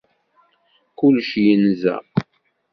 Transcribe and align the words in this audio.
Kullec 0.97 1.29
yenza! 1.45 1.95